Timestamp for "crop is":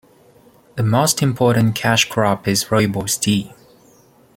2.09-2.65